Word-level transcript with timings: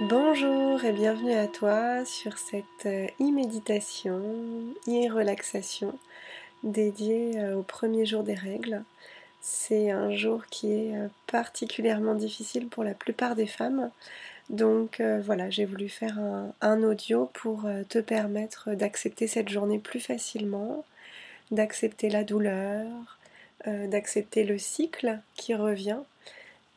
Bonjour 0.00 0.84
et 0.84 0.92
bienvenue 0.92 1.32
à 1.32 1.48
toi 1.48 2.04
sur 2.04 2.38
cette 2.38 2.86
e-méditation, 2.86 4.22
e-relaxation 4.86 5.92
dédiée 6.62 7.34
au 7.52 7.62
premier 7.62 8.06
jour 8.06 8.22
des 8.22 8.34
règles. 8.34 8.84
C'est 9.40 9.90
un 9.90 10.14
jour 10.14 10.46
qui 10.46 10.70
est 10.72 10.94
particulièrement 11.26 12.14
difficile 12.14 12.68
pour 12.68 12.84
la 12.84 12.94
plupart 12.94 13.34
des 13.34 13.48
femmes. 13.48 13.90
Donc 14.50 15.02
voilà, 15.24 15.50
j'ai 15.50 15.64
voulu 15.64 15.88
faire 15.88 16.16
un, 16.60 16.82
audio 16.84 17.28
pour 17.34 17.64
te 17.88 17.98
permettre 17.98 18.74
d'accepter 18.74 19.26
cette 19.26 19.48
journée 19.48 19.80
plus 19.80 20.00
facilement, 20.00 20.84
d'accepter 21.50 22.08
la 22.08 22.22
douleur, 22.22 22.86
d'accepter 23.66 24.44
le 24.44 24.58
cycle 24.58 25.18
qui 25.34 25.56
revient 25.56 25.98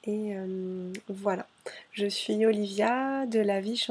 et 0.04 0.36
euh, 0.36 0.92
voilà, 1.10 1.46
je 1.94 2.08
suis 2.08 2.44
Olivia 2.46 3.28
de 3.28 3.40
la 3.40 3.62
vie. 3.62 3.86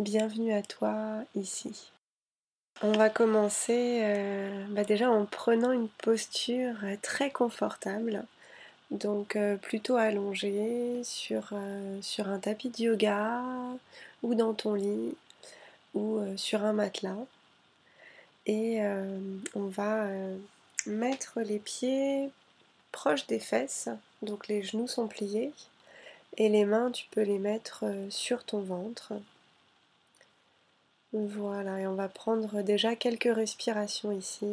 Bienvenue 0.00 0.52
à 0.52 0.62
toi 0.62 1.22
ici. 1.36 1.92
On 2.82 2.90
va 2.92 3.08
commencer 3.08 4.00
euh, 4.02 4.64
bah 4.70 4.82
déjà 4.82 5.08
en 5.08 5.24
prenant 5.24 5.70
une 5.70 5.88
posture 5.88 6.76
très 7.00 7.30
confortable. 7.30 8.24
Donc 8.90 9.36
euh, 9.36 9.56
plutôt 9.56 9.96
allongée 9.96 11.02
sur, 11.04 11.52
sur 12.02 12.28
un 12.28 12.38
tapis 12.40 12.70
de 12.70 12.84
yoga 12.84 13.42
ou 14.24 14.34
dans 14.34 14.54
ton 14.54 14.74
lit 14.74 15.14
ou 15.94 16.20
sur 16.36 16.64
un 16.64 16.72
matelas. 16.72 17.24
Et 18.46 18.80
on 19.54 19.66
va 19.66 20.08
mettre 20.86 21.40
les 21.40 21.58
pieds 21.58 22.30
proches 22.90 23.26
des 23.26 23.38
fesses 23.38 23.90
donc 24.22 24.48
les 24.48 24.62
genoux 24.62 24.88
sont 24.88 25.08
pliés 25.08 25.52
et 26.38 26.48
les 26.48 26.64
mains, 26.64 26.90
tu 26.92 27.06
peux 27.10 27.22
les 27.22 27.38
mettre 27.38 27.84
euh, 27.84 28.10
sur 28.10 28.44
ton 28.44 28.60
ventre. 28.60 29.12
Voilà, 31.12 31.80
et 31.80 31.86
on 31.86 31.94
va 31.94 32.08
prendre 32.08 32.62
déjà 32.62 32.94
quelques 32.94 33.34
respirations 33.34 34.12
ici. 34.12 34.46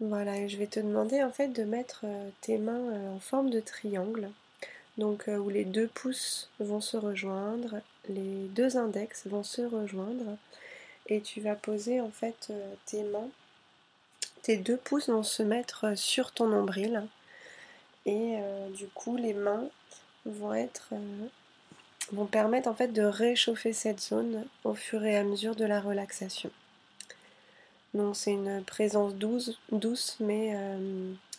Voilà, 0.00 0.36
et 0.36 0.48
je 0.48 0.56
vais 0.58 0.66
te 0.66 0.80
demander 0.80 1.22
en 1.22 1.30
fait 1.30 1.48
de 1.48 1.62
mettre 1.62 2.00
euh, 2.04 2.28
tes 2.40 2.58
mains 2.58 2.90
euh, 2.92 3.14
en 3.14 3.20
forme 3.20 3.50
de 3.50 3.60
triangle, 3.60 4.30
donc 4.98 5.28
où 5.28 5.48
les 5.48 5.64
deux 5.64 5.88
pouces 5.88 6.50
vont 6.58 6.80
se 6.80 6.96
rejoindre, 6.96 7.80
les 8.08 8.48
deux 8.48 8.76
index 8.76 9.26
vont 9.26 9.44
se 9.44 9.62
rejoindre, 9.62 10.36
et 11.06 11.20
tu 11.20 11.40
vas 11.40 11.54
poser 11.54 12.00
en 12.00 12.10
fait 12.10 12.48
euh, 12.50 12.74
tes 12.86 13.02
mains, 13.02 13.28
tes 14.42 14.56
deux 14.56 14.76
pouces 14.76 15.08
vont 15.08 15.22
se 15.22 15.42
mettre 15.42 15.86
euh, 15.88 15.96
sur 15.96 16.32
ton 16.32 16.46
nombril 16.46 17.06
et 18.06 18.36
euh, 18.38 18.68
du 18.70 18.86
coup 18.88 19.16
les 19.16 19.34
mains 19.34 19.64
vont 20.24 20.54
être 20.54 20.92
vont 22.12 22.26
permettre 22.26 22.68
en 22.68 22.74
fait 22.74 22.88
de 22.88 23.02
réchauffer 23.02 23.72
cette 23.72 24.00
zone 24.00 24.44
au 24.64 24.74
fur 24.74 25.04
et 25.04 25.16
à 25.16 25.24
mesure 25.24 25.56
de 25.56 25.64
la 25.64 25.80
relaxation. 25.80 26.50
Donc 27.94 28.16
c'est 28.16 28.32
une 28.32 28.62
présence 28.64 29.14
douce, 29.14 29.58
douce 29.70 30.16
mais, 30.20 30.56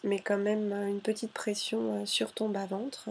mais 0.04 0.20
quand 0.20 0.38
même 0.38 0.72
une 0.72 1.02
petite 1.02 1.32
pression 1.32 2.06
sur 2.06 2.32
ton 2.34 2.50
bas-ventre. 2.50 3.10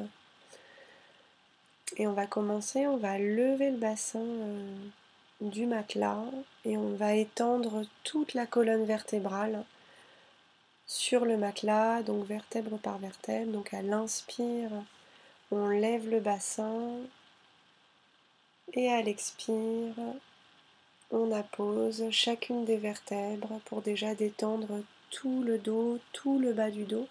Et 1.97 2.07
on 2.07 2.13
va 2.13 2.27
commencer, 2.27 2.87
on 2.87 2.97
va 2.97 3.19
lever 3.19 3.71
le 3.71 3.77
bassin 3.77 4.25
du 5.43 5.67
matelas 5.67 6.25
et 6.65 6.77
on 6.77 6.95
va 6.95 7.15
étendre 7.15 7.83
toute 8.05 8.35
la 8.35 8.47
colonne 8.47 8.85
vertébrale 8.85 9.65
sur 10.87 11.25
le 11.25 11.37
matelas, 11.37 12.03
donc 12.03 12.27
vertèbre 12.27 12.79
par 12.79 12.99
vertèbre. 12.99 13.53
Donc 13.53 13.75
à 13.75 13.83
l'inspire, 13.83 14.71
on 15.51 15.69
lève 15.69 16.09
le 16.09 16.21
bassin 16.21 16.97
et 18.75 18.91
à 18.91 19.03
l'expire, 19.03 19.95
on 21.11 21.31
appose 21.33 22.05
chacune 22.11 22.65
des 22.65 22.79
vertèbres 22.79 23.61
pour 23.67 23.83
déjà 23.83 24.15
détendre 24.15 24.81
tout 25.11 25.43
le 25.43 25.59
dos, 25.59 25.99
tout 26.13 26.39
le 26.39 26.53
bas 26.53 26.71
du 26.71 26.85
dos. 26.85 27.07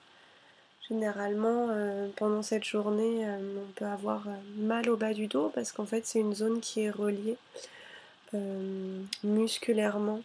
Généralement, 0.89 1.67
euh, 1.69 2.09
pendant 2.15 2.41
cette 2.41 2.63
journée, 2.63 3.27
euh, 3.27 3.37
on 3.57 3.71
peut 3.73 3.85
avoir 3.85 4.27
euh, 4.27 4.31
mal 4.57 4.89
au 4.89 4.97
bas 4.97 5.13
du 5.13 5.27
dos 5.27 5.49
parce 5.53 5.71
qu'en 5.71 5.85
fait, 5.85 6.05
c'est 6.05 6.19
une 6.19 6.33
zone 6.33 6.59
qui 6.59 6.81
est 6.81 6.89
reliée 6.89 7.37
euh, 8.33 9.03
musculairement 9.23 10.21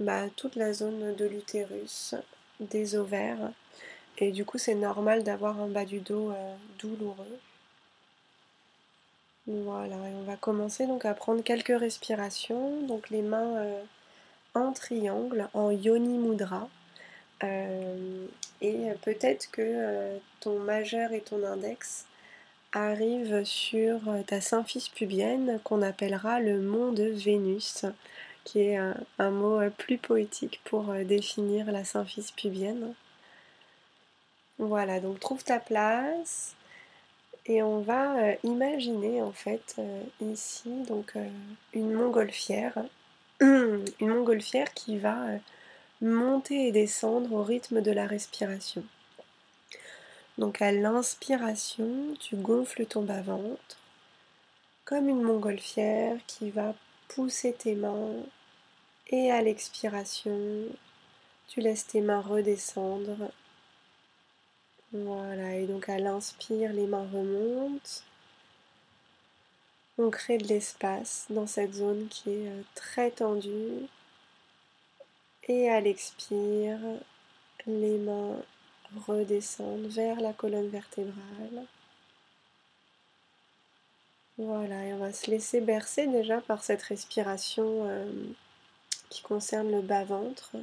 bah, 0.00 0.24
toute 0.36 0.56
la 0.56 0.72
zone 0.72 1.14
de 1.14 1.26
l'utérus, 1.26 2.14
des 2.58 2.96
ovaires. 2.96 3.52
Et 4.18 4.32
du 4.32 4.44
coup, 4.44 4.58
c'est 4.58 4.74
normal 4.74 5.22
d'avoir 5.22 5.60
un 5.60 5.68
bas 5.68 5.84
du 5.84 6.00
dos 6.00 6.30
euh, 6.30 6.54
douloureux. 6.78 7.38
Voilà, 9.46 9.96
et 9.96 10.14
on 10.14 10.22
va 10.22 10.36
commencer 10.36 10.86
donc 10.86 11.04
à 11.04 11.14
prendre 11.14 11.42
quelques 11.42 11.78
respirations. 11.78 12.82
Donc 12.86 13.10
les 13.10 13.22
mains 13.22 13.56
euh, 13.58 13.82
en 14.54 14.72
triangle, 14.72 15.48
en 15.54 15.70
yoni 15.70 16.18
mudra. 16.18 16.68
et 17.42 18.92
peut-être 19.02 19.50
que 19.50 20.18
ton 20.40 20.58
majeur 20.58 21.12
et 21.12 21.20
ton 21.20 21.42
index 21.44 22.06
arrive 22.72 23.44
sur 23.44 24.08
euh, 24.08 24.22
ta 24.22 24.40
symphyse 24.40 24.88
pubienne 24.88 25.60
qu'on 25.64 25.82
appellera 25.82 26.40
le 26.40 26.60
mont 26.60 26.92
de 26.92 27.04
Vénus, 27.04 27.84
qui 28.44 28.60
est 28.60 28.76
un, 28.76 29.30
mot 29.30 29.60
euh, 29.60 29.70
plus 29.70 29.98
poétique 29.98 30.60
pour 30.64 30.90
euh, 30.90 31.04
définir 31.04 31.70
la 31.72 31.84
symphyse 31.84 32.30
pubienne. 32.30 32.94
Voilà, 34.58 35.00
donc 35.00 35.20
trouve 35.20 35.42
ta 35.42 35.58
place 35.58 36.54
et 37.46 37.62
on 37.62 37.80
va 37.80 38.34
imaginer 38.44 39.22
en 39.22 39.32
fait 39.32 39.76
ici 40.20 40.70
donc 40.86 41.14
une 41.72 41.92
montgolfière, 41.94 42.74
une 43.40 43.82
montgolfière 44.00 44.74
qui 44.74 44.98
va 44.98 45.16
monter 46.02 46.66
et 46.66 46.72
descendre 46.72 47.32
au 47.32 47.42
rythme 47.42 47.80
de 47.80 47.90
la 47.90 48.06
respiration. 48.06 48.84
Donc 50.40 50.62
à 50.62 50.72
l'inspiration, 50.72 52.14
tu 52.18 52.34
gonfles 52.34 52.86
ton 52.86 53.02
bas-ventre 53.02 53.76
comme 54.86 55.10
une 55.10 55.22
montgolfière 55.22 56.16
qui 56.26 56.50
va 56.50 56.74
pousser 57.08 57.52
tes 57.52 57.74
mains 57.74 58.10
et 59.08 59.30
à 59.30 59.42
l'expiration, 59.42 60.66
tu 61.46 61.60
laisses 61.60 61.86
tes 61.86 62.00
mains 62.00 62.22
redescendre. 62.22 63.30
Voilà, 64.92 65.56
et 65.56 65.66
donc 65.66 65.90
à 65.90 65.98
l'inspire, 65.98 66.72
les 66.72 66.86
mains 66.86 67.06
remontent. 67.12 68.02
On 69.98 70.10
crée 70.10 70.38
de 70.38 70.48
l'espace 70.48 71.26
dans 71.28 71.46
cette 71.46 71.74
zone 71.74 72.08
qui 72.08 72.30
est 72.30 72.48
euh, 72.48 72.62
très 72.74 73.10
tendue. 73.10 73.86
Et 75.48 75.68
à 75.68 75.80
l'expire, 75.82 76.78
les 77.66 77.98
mains 77.98 78.36
redescendre 79.06 79.88
vers 79.88 80.20
la 80.20 80.32
colonne 80.32 80.68
vertébrale. 80.68 81.66
Voilà, 84.38 84.86
et 84.86 84.92
on 84.94 84.98
va 84.98 85.12
se 85.12 85.30
laisser 85.30 85.60
bercer 85.60 86.06
déjà 86.06 86.40
par 86.40 86.64
cette 86.64 86.82
respiration 86.82 87.86
euh, 87.88 88.10
qui 89.10 89.22
concerne 89.22 89.70
le 89.70 89.82
bas-ventre 89.82 90.56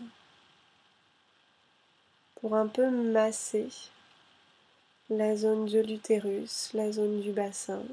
pour 2.36 2.56
un 2.56 2.68
peu 2.68 2.90
masser 2.90 3.68
la 5.10 5.36
zone 5.36 5.66
de 5.66 5.80
l'utérus, 5.80 6.72
la 6.74 6.92
zone 6.92 7.22
du 7.22 7.32
bassin. 7.32 7.84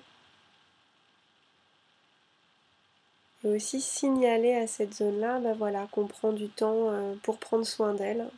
Et 3.44 3.48
aussi 3.48 3.80
signaler 3.80 4.54
à 4.54 4.66
cette 4.66 4.94
zone-là 4.94 5.38
ben 5.40 5.54
voilà, 5.54 5.86
qu'on 5.92 6.06
prend 6.06 6.32
du 6.32 6.48
temps 6.48 6.90
euh, 6.90 7.14
pour 7.22 7.38
prendre 7.38 7.66
soin 7.66 7.92
d'elle, 7.92 8.30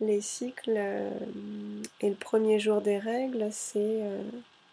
les 0.00 0.20
cycles 0.20 0.74
euh, 0.76 1.10
et 2.00 2.08
le 2.08 2.14
premier 2.14 2.58
jour 2.58 2.80
des 2.80 2.98
règles, 2.98 3.50
euh, 3.76 4.22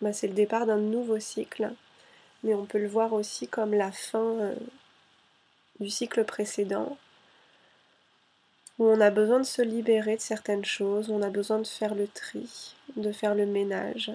bah, 0.02 0.14
c'est 0.14 0.28
le 0.28 0.34
départ 0.34 0.66
d'un 0.66 0.78
nouveau 0.78 1.20
cycle, 1.20 1.72
mais 2.44 2.54
on 2.54 2.66
peut 2.66 2.80
le 2.80 2.88
voir 2.88 3.14
aussi 3.14 3.48
comme 3.48 3.74
la 3.74 3.92
fin 3.92 4.20
euh, 4.40 4.56
du 5.80 5.90
cycle 5.90 6.24
précédent, 6.24 6.98
où 8.80 8.86
on 8.86 9.02
a 9.02 9.10
besoin 9.10 9.40
de 9.40 9.46
se 9.46 9.62
libérer 9.62 10.16
de 10.16 10.22
certaines 10.22 10.66
choses, 10.66 11.10
on 11.10 11.22
a 11.22 11.30
besoin 11.30 11.60
de 11.60 11.68
faire 11.68 11.96
le 11.96 12.08
tri, 12.08 12.76
de 12.96 13.12
faire 13.12 13.36
le 13.36 13.46
ménage 13.46 14.12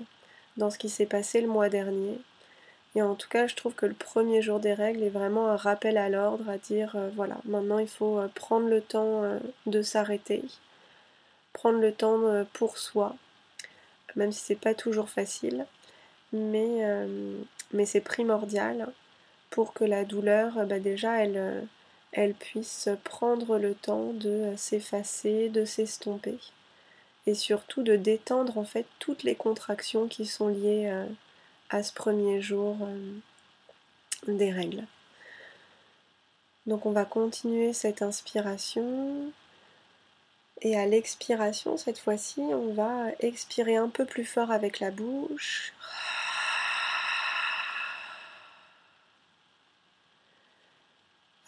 dans 0.56 0.70
ce 0.70 0.78
qui 0.78 0.88
s'est 0.88 1.06
passé 1.06 1.40
le 1.40 1.48
mois 1.48 1.68
dernier. 1.68 2.18
Et 2.94 3.02
en 3.02 3.14
tout 3.14 3.28
cas, 3.28 3.46
je 3.46 3.56
trouve 3.56 3.74
que 3.74 3.86
le 3.86 3.94
premier 3.94 4.42
jour 4.42 4.60
des 4.60 4.74
règles 4.74 5.02
est 5.02 5.08
vraiment 5.08 5.48
un 5.48 5.56
rappel 5.56 5.96
à 5.96 6.10
l'ordre, 6.10 6.48
à 6.48 6.58
dire 6.58 6.94
voilà, 7.16 7.38
maintenant 7.46 7.78
il 7.78 7.88
faut 7.88 8.20
prendre 8.34 8.68
le 8.68 8.82
temps 8.82 9.22
de 9.66 9.80
s'arrêter, 9.80 10.42
prendre 11.52 11.78
le 11.78 11.92
temps 11.92 12.22
euh, 12.24 12.44
pour 12.52 12.78
soi, 12.78 13.16
même 14.16 14.32
si 14.32 14.40
c'est 14.40 14.54
pas 14.54 14.74
toujours 14.74 15.08
facile, 15.08 15.66
mais, 16.32 16.84
euh, 16.84 17.38
mais 17.72 17.86
c'est 17.86 18.00
primordial 18.00 18.92
pour 19.50 19.74
que 19.74 19.84
la 19.84 20.04
douleur, 20.04 20.66
bah 20.66 20.78
déjà, 20.78 21.22
elle, 21.22 21.36
euh, 21.36 21.60
elles 22.12 22.34
puissent 22.34 22.88
prendre 23.04 23.58
le 23.58 23.74
temps 23.74 24.12
de 24.14 24.54
s'effacer, 24.56 25.48
de 25.48 25.64
s'estomper. 25.64 26.38
Et 27.26 27.34
surtout 27.34 27.82
de 27.82 27.94
détendre 27.94 28.58
en 28.58 28.64
fait 28.64 28.86
toutes 28.98 29.22
les 29.22 29.36
contractions 29.36 30.08
qui 30.08 30.26
sont 30.26 30.48
liées 30.48 30.92
à 31.70 31.84
ce 31.84 31.92
premier 31.92 32.40
jour 32.40 32.76
des 34.26 34.50
règles. 34.50 34.84
Donc 36.66 36.84
on 36.84 36.90
va 36.90 37.04
continuer 37.04 37.72
cette 37.72 38.02
inspiration 38.02 39.32
et 40.62 40.78
à 40.78 40.86
l'expiration 40.86 41.76
cette 41.76 41.98
fois-ci 41.98 42.40
on 42.40 42.72
va 42.72 43.08
expirer 43.20 43.76
un 43.76 43.88
peu 43.88 44.04
plus 44.06 44.24
fort 44.24 44.50
avec 44.50 44.80
la 44.80 44.90
bouche. 44.90 45.72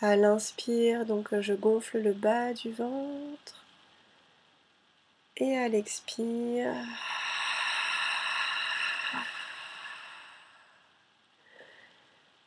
À 0.01 0.17
l'inspire, 0.17 1.07
donc 1.07 1.29
je 1.41 1.55
gonfle 1.55 1.99
le 1.99 2.13
bas 2.13 2.53
du 2.53 2.71
ventre. 2.71 3.65
Et 5.37 5.57
à 5.57 5.69
l'expire. 5.69 6.75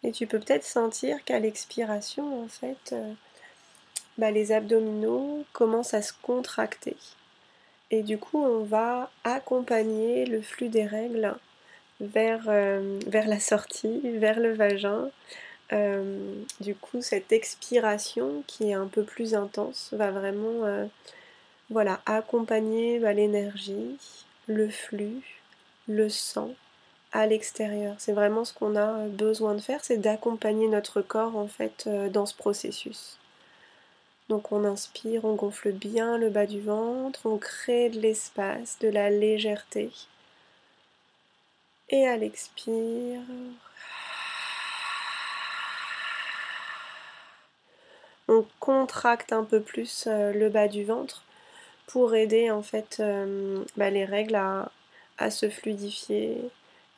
Et 0.04 0.12
tu 0.12 0.28
peux 0.28 0.40
peut-être 0.40 0.64
sentir 0.64 1.24
qu'à 1.24 1.40
l'expiration, 1.40 2.44
en 2.44 2.48
fait, 2.48 2.94
euh, 2.94 3.14
bah, 4.18 4.32
les 4.32 4.52
abdominaux 4.52 5.46
commencent 5.54 5.94
à 5.94 6.02
se 6.02 6.14
contracter. 6.22 6.96
Et 7.92 8.04
du 8.04 8.18
coup, 8.18 8.44
on 8.44 8.64
va 8.64 9.10
accompagner 9.24 10.26
le 10.26 10.42
flux 10.42 10.70
des 10.70 10.86
règles 10.86 11.36
vers, 12.02 12.44
euh, 12.48 13.00
la 13.12 13.40
sortie, 13.40 14.02
vers 14.04 14.40
le 14.40 14.54
vagin. 14.54 15.10
Euh, 15.74 16.34
du 16.60 16.76
coup, 16.76 17.02
cette 17.02 17.32
expiration 17.32 18.44
qui 18.48 18.70
est 18.70 18.74
un 18.74 18.88
peu 18.88 19.04
plus 19.04 19.36
intense 19.36 19.90
va 19.94 20.12
vraiment 20.12 20.88
voilà, 21.70 22.00
accompagner 22.06 23.00
bah, 23.00 23.14
l'énergie, 23.14 23.98
le 24.48 24.70
flux, 24.70 25.22
le 25.88 26.10
sang 26.10 26.52
à 27.12 27.28
l'extérieur. 27.28 27.96
C'est 27.98 28.14
vraiment 28.14 28.46
ce 28.46 28.54
qu'on 28.54 28.76
a 28.76 29.08
besoin 29.08 29.56
de 29.56 29.62
faire, 29.62 29.84
c'est 29.84 29.98
d'accompagner 29.98 30.68
notre 30.68 31.02
corps 31.02 31.36
en 31.36 31.48
fait 31.48 31.86
euh, 31.88 32.10
dans 32.10 32.26
ce 32.26 32.36
processus. 32.36 33.18
Donc 34.30 34.52
on 34.52 34.66
inspire, 34.66 35.24
on 35.26 35.36
gonfle 35.36 35.72
bien 35.72 36.18
le 36.18 36.30
bas 36.30 36.46
du 36.46 36.62
ventre, 36.62 37.22
on 37.26 37.38
crée 37.38 37.90
de 37.90 38.00
l'espace, 38.00 38.78
de 38.80 38.90
la 38.90 39.10
légèreté. 39.10 39.92
Et 41.90 42.06
à 42.06 42.18
l'expire, 42.18 43.22
on 48.28 48.46
contracte 48.60 49.32
un 49.32 49.44
peu 49.44 49.62
plus 49.62 50.06
euh, 50.08 50.34
le 50.34 50.50
bas 50.50 50.68
du 50.68 50.84
ventre 50.84 51.24
pour 51.88 52.14
aider 52.16 52.52
en 52.52 52.62
fait 52.62 52.98
euh, 53.00 53.64
bah, 53.78 53.90
les 53.90 54.06
règles 54.06 54.36
à, 54.36 54.70
se 55.32 55.50
fluidifier 55.50 56.38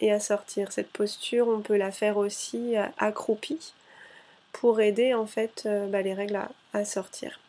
et 0.01 0.11
à 0.11 0.19
sortir. 0.19 0.71
Cette 0.71 0.91
posture, 0.91 1.47
on 1.47 1.61
peut 1.61 1.77
la 1.77 1.91
faire 1.91 2.17
aussi 2.17 2.75
euh, 2.77 2.85
accroupie 2.97 3.73
pour 4.51 4.81
aider 4.81 5.13
en 5.13 5.25
fait 5.25 5.63
euh, 5.65 5.87
bah, 5.87 6.01
les 6.01 6.13
règles 6.13 6.39
à, 6.73 6.85
sortir. 6.85 7.39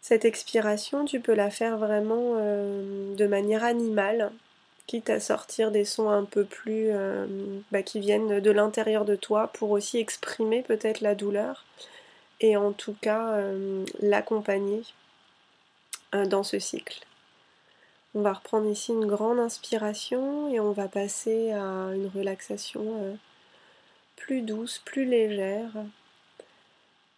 Cette 0.00 0.24
expiration, 0.24 1.04
tu 1.04 1.20
peux 1.20 1.34
la 1.34 1.50
faire 1.50 1.76
vraiment 1.76 2.36
de 2.36 3.26
manière 3.26 3.62
animale, 3.62 4.32
quitte 4.86 5.10
à 5.10 5.20
sortir 5.20 5.70
des 5.70 5.84
sons 5.84 6.08
un 6.08 6.24
peu 6.24 6.44
plus 6.44 6.90
bah, 7.70 7.82
qui 7.82 8.00
viennent 8.00 8.40
de 8.40 8.50
l'intérieur 8.50 9.04
de 9.04 9.14
toi 9.14 9.48
pour 9.52 9.70
aussi 9.70 9.98
exprimer 9.98 10.62
peut-être 10.62 11.02
la 11.02 11.14
douleur 11.14 11.66
et 12.40 12.56
en 12.56 12.72
tout 12.72 12.96
cas 13.00 13.40
l'accompagner 14.00 14.82
euh, 16.14 16.26
dans 16.26 16.42
ce 16.42 16.58
cycle. 16.58 17.06
On 18.14 18.22
va 18.22 18.32
reprendre 18.32 18.66
ici 18.68 18.90
une 18.90 19.06
grande 19.06 19.38
inspiration 19.38 20.52
et 20.52 20.58
on 20.58 20.72
va 20.72 20.88
passer 20.88 21.52
à 21.52 21.92
une 21.94 22.10
relaxation 22.12 22.82
euh, 23.00 23.14
plus 24.20 24.42
douce, 24.42 24.80
plus 24.84 25.04
légère, 25.04 25.72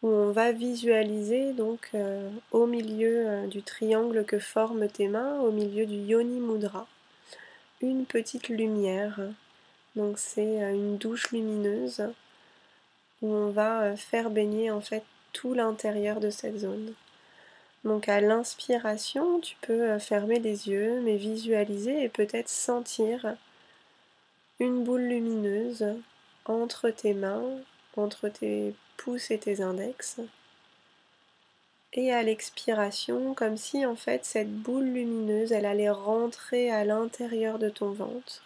où 0.02 0.08
on 0.08 0.32
va 0.32 0.52
visualiser 0.52 1.52
donc 1.52 1.90
euh, 1.94 2.30
au 2.50 2.66
milieu 2.66 3.46
du 3.46 3.62
triangle 3.62 4.24
que 4.24 4.38
forment 4.38 4.88
tes 4.88 5.08
mains, 5.08 5.40
au 5.40 5.52
milieu 5.52 5.84
du 5.84 5.96
yoni 5.96 6.40
mudra, 6.40 6.86
une 7.82 8.06
petite 8.06 8.48
lumière. 8.48 9.20
Donc 9.94 10.18
c'est 10.18 10.72
une 10.72 10.96
douche 10.96 11.30
lumineuse 11.32 12.02
où 13.20 13.28
on 13.32 13.50
va 13.50 13.96
faire 13.96 14.30
baigner 14.30 14.70
en 14.70 14.80
fait 14.80 15.04
tout 15.32 15.54
l'intérieur 15.54 16.20
de 16.20 16.30
cette 16.30 16.58
zone. 16.58 16.94
Donc 17.84 18.08
à 18.08 18.20
l'inspiration, 18.20 19.40
tu 19.40 19.56
peux 19.60 19.90
euh, 19.90 19.98
fermer 19.98 20.38
les 20.38 20.68
yeux, 20.68 21.00
mais 21.00 21.16
visualiser 21.16 22.04
et 22.04 22.08
peut-être 22.08 22.48
sentir 22.48 23.36
une 24.60 24.84
boule 24.84 25.02
lumineuse 25.02 25.84
entre 26.44 26.90
tes 26.90 27.14
mains, 27.14 27.58
entre 27.96 28.28
tes 28.28 28.74
pouces 28.96 29.30
et 29.30 29.38
tes 29.38 29.62
index. 29.62 30.20
Et 31.94 32.12
à 32.12 32.22
l'expiration, 32.22 33.34
comme 33.34 33.56
si 33.56 33.84
en 33.84 33.96
fait 33.96 34.24
cette 34.24 34.52
boule 34.52 34.86
lumineuse, 34.86 35.52
elle 35.52 35.66
allait 35.66 35.90
rentrer 35.90 36.70
à 36.70 36.84
l'intérieur 36.84 37.58
de 37.58 37.68
ton 37.68 37.92
ventre 37.92 38.42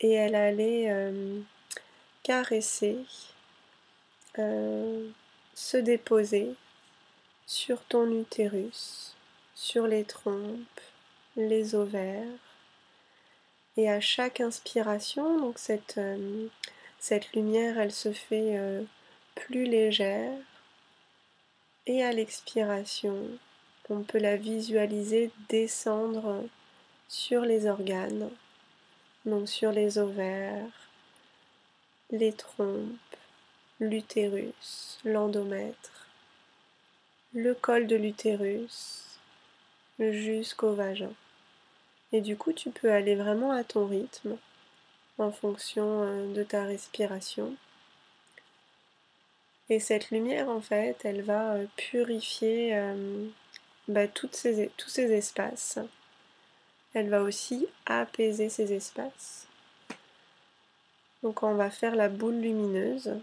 et 0.00 0.12
elle 0.12 0.34
allait 0.34 0.90
euh, 0.90 1.40
caresser, 2.22 2.98
euh, 4.38 5.08
se 5.54 5.76
déposer 5.76 6.54
sur 7.46 7.82
ton 7.82 8.10
utérus, 8.10 9.14
sur 9.54 9.86
les 9.86 10.04
trompes, 10.04 10.80
les 11.36 11.74
ovaires. 11.74 12.26
Et 13.76 13.90
à 13.90 14.00
chaque 14.00 14.40
inspiration, 14.40 15.38
donc 15.38 15.58
cette, 15.58 15.98
euh, 15.98 16.46
cette 16.98 17.32
lumière, 17.32 17.78
elle 17.78 17.92
se 17.92 18.12
fait 18.12 18.58
euh, 18.58 18.82
plus 19.34 19.64
légère. 19.64 20.36
Et 21.86 22.04
à 22.04 22.12
l'expiration, 22.12 23.16
on 23.88 24.02
peut 24.02 24.18
la 24.18 24.36
visualiser 24.36 25.30
descendre 25.48 26.44
sur 27.08 27.42
les 27.42 27.66
organes, 27.66 28.30
donc 29.24 29.48
sur 29.48 29.72
les 29.72 29.98
ovaires, 29.98 30.90
les 32.10 32.32
trompes, 32.32 33.16
l'utérus, 33.80 34.98
l'endomètre 35.04 35.98
le 37.34 37.54
col 37.54 37.86
de 37.86 37.96
l'utérus 37.96 39.04
jusqu'au 39.98 40.72
vagin. 40.72 41.12
Et 42.12 42.22
du 42.22 42.36
coup, 42.36 42.54
tu 42.54 42.70
peux 42.70 42.90
aller 42.90 43.14
vraiment 43.16 43.52
à 43.52 43.64
ton 43.64 43.86
rythme 43.86 44.38
en 45.18 45.32
fonction 45.32 46.02
euh, 46.02 46.32
de 46.34 46.42
ta 46.42 46.64
respiration. 46.64 47.54
Et 49.68 49.80
cette 49.80 50.10
lumière, 50.10 50.48
en 50.48 50.60
fait, 50.60 50.96
elle 51.04 51.22
va 51.22 51.54
euh, 51.54 51.66
purifier 51.76 52.74
euh, 52.74 53.26
bah, 53.86 54.08
tous 54.08 54.30
ces 54.32 55.12
espaces. 55.12 55.78
Elle 56.94 57.10
va 57.10 57.22
aussi 57.22 57.66
apaiser 57.84 58.48
ces 58.48 58.72
espaces. 58.72 59.46
Donc 61.22 61.42
on 61.42 61.54
va 61.54 61.70
faire 61.70 61.96
la 61.96 62.08
boule 62.08 62.40
lumineuse. 62.40 63.18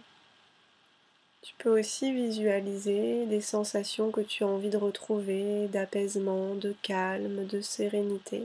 Tu 1.41 1.53
peux 1.57 1.79
aussi 1.79 2.11
visualiser 2.11 3.25
des 3.27 3.41
sensations 3.41 4.11
que 4.11 4.21
tu 4.21 4.43
as 4.43 4.47
envie 4.47 4.69
de 4.69 4.77
retrouver, 4.77 5.67
d'apaisement, 5.67 6.55
de 6.55 6.75
calme, 6.81 7.45
de 7.45 7.61
sérénité. 7.61 8.43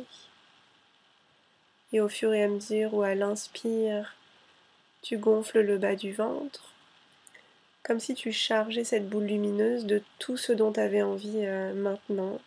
Et 1.92 2.00
au 2.00 2.08
fur 2.08 2.32
et 2.32 2.42
à 2.44 2.48
mesure 2.48 2.94
où 2.94 3.02
à 3.02 3.14
l'inspire, 3.14 4.14
tu 5.02 5.18
gonfles 5.18 5.60
le 5.60 5.78
bas 5.78 5.96
du 5.96 6.12
ventre, 6.12 6.72
comme 7.82 8.00
si 8.00 8.14
tu 8.14 8.32
chargeais 8.32 8.84
cette 8.84 9.08
boule 9.08 9.24
lumineuse 9.24 9.86
de 9.86 10.02
tout 10.18 10.36
ce 10.36 10.52
dont 10.52 10.72
tu 10.72 10.80
avais 10.80 11.02
envie 11.02 11.44
euh, 11.44 11.72
maintenant, 11.74 12.38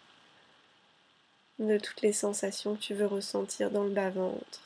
de 1.59 1.77
toutes 1.77 2.01
les 2.01 2.13
sensations 2.13 2.75
que 2.75 2.81
tu 2.81 2.93
veux 2.93 3.05
ressentir 3.05 3.71
dans 3.71 3.83
le 3.83 3.89
bas-ventre. 3.89 4.61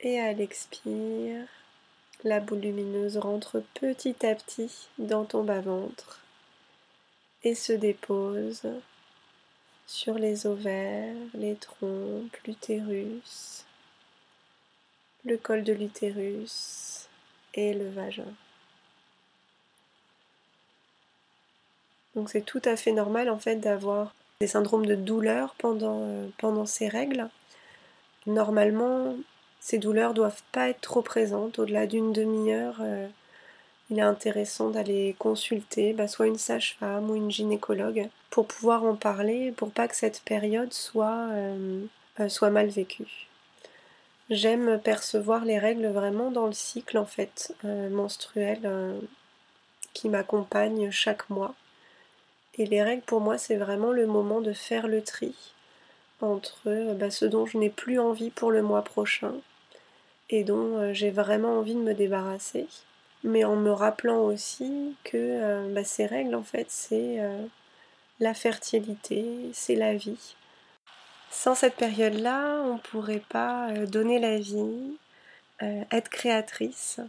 Et 0.00 0.20
à 0.20 0.32
l'expire, 0.32 1.46
la 2.24 2.40
boule 2.40 2.60
lumineuse 2.60 3.16
rentre 3.16 3.62
petit 3.74 4.14
à 4.26 4.34
petit 4.34 4.88
dans 4.98 5.24
ton 5.24 5.44
bas-ventre 5.44 6.20
et 7.44 7.54
se 7.54 7.72
dépose 7.72 8.62
sur 9.88 10.18
les 10.18 10.46
ovaires, 10.46 11.16
les 11.32 11.54
trompes, 11.56 12.36
l'utérus, 12.46 13.64
le 15.24 15.38
col 15.38 15.64
de 15.64 15.72
l'utérus 15.72 17.08
et 17.54 17.72
le 17.72 17.88
vagin. 17.88 18.34
Donc 22.14 22.28
c'est 22.28 22.42
tout 22.42 22.60
à 22.66 22.76
fait 22.76 22.92
normal 22.92 23.30
en 23.30 23.38
fait 23.38 23.56
d'avoir 23.56 24.14
des 24.40 24.46
syndromes 24.46 24.84
de 24.84 24.94
douleur 24.94 25.54
pendant, 25.56 26.02
euh, 26.02 26.64
ces 26.66 26.88
règles. 26.88 27.30
Normalement, 28.26 29.16
ces 29.58 29.78
douleurs 29.78 30.12
doivent 30.12 30.42
pas 30.52 30.68
être 30.68 30.82
trop 30.82 31.00
présentes, 31.00 31.58
au-delà 31.58 31.86
d'une 31.86 32.12
demi-heure. 32.12 32.76
Euh, 32.82 33.08
il 33.88 33.98
est 33.98 34.02
intéressant 34.02 34.68
d'aller 34.68 35.16
consulter 35.18 35.94
bah, 35.94 36.08
soit 36.08 36.26
une 36.26 36.36
sage-femme 36.36 37.10
ou 37.10 37.16
une 37.16 37.30
gynécologue 37.30 38.10
pour 38.30 38.46
pouvoir 38.46 38.84
en 38.84 38.94
parler, 38.94 39.52
pour 39.52 39.70
pas 39.70 39.88
que 39.88 39.96
cette 39.96 40.22
période 40.22 40.72
soit, 40.72 41.28
euh, 41.30 41.84
euh, 42.20 42.28
soit 42.28 42.50
mal 42.50 42.68
vécue. 42.68 43.26
J'aime 44.30 44.78
percevoir 44.78 45.44
les 45.44 45.58
règles 45.58 45.86
vraiment 45.86 46.30
dans 46.30 46.46
le 46.46 46.52
cycle 46.52 46.98
en 46.98 47.06
fait 47.06 47.54
euh, 47.64 47.88
menstruel 47.88 49.00
qui 49.94 50.10
m'accompagne 50.10 50.90
chaque 50.90 51.30
mois. 51.30 51.54
Et 52.58 52.66
les 52.66 52.82
règles 52.82 53.02
pour 53.02 53.20
moi 53.20 53.38
c'est 53.38 53.56
vraiment 53.56 53.92
le 53.92 54.06
moment 54.06 54.40
de 54.40 54.52
faire 54.52 54.86
le 54.86 55.02
tri 55.02 55.34
entre 56.20 56.94
bah, 56.94 57.10
ce 57.10 57.24
dont 57.24 57.46
je 57.46 57.56
n'ai 57.56 57.70
plus 57.70 57.98
envie 58.00 58.30
pour 58.30 58.50
le 58.50 58.60
mois 58.60 58.82
prochain 58.82 59.34
et 60.28 60.44
dont 60.44 60.92
j'ai 60.92 61.10
vraiment 61.10 61.58
envie 61.60 61.74
de 61.74 61.80
me 61.80 61.94
débarrasser 61.94 62.66
mais 63.24 63.44
en 63.44 63.56
me 63.56 63.70
rappelant 63.70 64.20
aussi 64.22 64.94
que 65.04 65.72
bah, 65.72 65.84
ces 65.84 66.06
règles, 66.06 66.34
en 66.34 66.42
fait, 66.42 66.66
c'est 66.68 67.20
la 68.20 68.34
fertilité, 68.34 69.50
c'est 69.52 69.74
la 69.74 69.94
vie. 69.94 70.34
Sans 71.30 71.54
cette 71.54 71.76
période-là, 71.76 72.62
on 72.64 72.74
ne 72.74 72.78
pourrait 72.78 73.22
pas 73.28 73.70
euh, 73.70 73.86
donner 73.86 74.18
la 74.18 74.38
vie, 74.38 74.96
être 75.60 76.08
créatrice. 76.08 77.00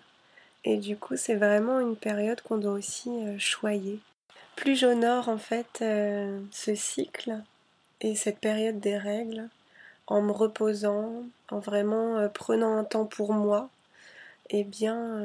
Et 0.66 0.78
du 0.78 0.98
coup, 0.98 1.16
c'est 1.16 1.36
vraiment 1.36 1.80
une 1.80 1.96
période 1.96 2.42
qu'on 2.42 2.58
doit 2.58 2.74
aussi 2.74 3.12
choyer. 3.38 4.00
Plus 4.56 4.76
j'honore 4.76 5.30
en 5.30 5.38
fait 5.38 5.78
ce 5.80 6.76
cycle 6.76 7.38
et 8.02 8.16
cette 8.16 8.40
période 8.40 8.80
des 8.80 8.98
règles, 8.98 9.50
en 10.08 10.24
me 10.24 10.32
reposant, 10.32 11.24
en 11.52 11.60
vraiment 11.60 12.28
prenant 12.30 12.76
un 12.76 12.84
temps 12.84 13.06
pour 13.06 13.34
moi, 13.34 13.70
et 14.50 14.62
eh 14.62 14.64
bien, 14.64 15.22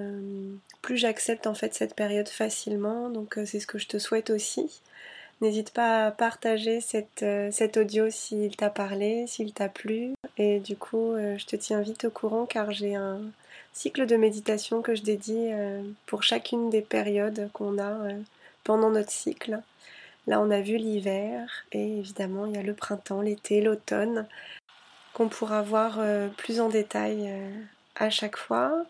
plus 0.82 0.98
j'accepte 0.98 1.46
en 1.46 1.54
fait 1.54 1.72
cette 1.74 1.94
période 1.94 2.28
facilement. 2.28 3.08
Donc 3.08 3.38
euh, 3.38 3.46
c'est 3.46 3.58
ce 3.58 3.66
que 3.66 3.78
je 3.78 3.88
te 3.88 3.98
souhaite 3.98 4.28
aussi. 4.28 4.82
N'hésite 5.44 5.72
pas 5.72 6.06
à 6.06 6.10
partager 6.10 6.80
cette, 6.80 7.22
euh, 7.22 7.50
cet 7.52 7.76
audio 7.76 8.08
s'il 8.08 8.56
t'a 8.56 8.70
parlé, 8.70 9.26
s'il 9.26 9.52
t'a 9.52 9.68
plu. 9.68 10.14
Et 10.38 10.58
du 10.58 10.74
coup, 10.74 11.12
euh, 11.12 11.36
je 11.36 11.44
te 11.44 11.54
tiens 11.54 11.82
vite 11.82 12.06
au 12.06 12.10
courant 12.10 12.46
car 12.46 12.72
j'ai 12.72 12.94
un 12.94 13.20
cycle 13.74 14.06
de 14.06 14.16
méditation 14.16 14.80
que 14.80 14.94
je 14.94 15.02
dédie 15.02 15.50
pour 16.06 16.22
chacune 16.22 16.70
des 16.70 16.80
périodes 16.80 17.50
qu'on 17.52 17.78
a 17.78 17.94
pendant 18.62 18.88
notre 18.88 19.10
cycle. 19.10 19.60
Là, 20.28 20.40
on 20.40 20.50
a 20.50 20.60
vu 20.60 20.76
l'hiver 20.76 21.66
et 21.72 21.98
évidemment, 21.98 22.46
il 22.46 22.54
y 22.54 22.56
a 22.56 22.62
le 22.62 22.72
printemps, 22.72 23.20
l'été, 23.20 23.60
l'automne 23.60 24.26
qu'on 25.12 25.28
pourra 25.28 25.60
voir 25.60 26.00
plus 26.36 26.60
en 26.60 26.68
détail 26.68 27.28
à 27.96 28.10
chaque 28.10 28.36
fois. 28.36 28.84